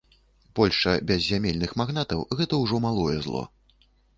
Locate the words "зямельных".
1.27-1.75